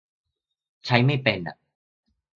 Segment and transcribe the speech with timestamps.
[0.85, 1.55] ใช้ไม่เป็นอ่ะ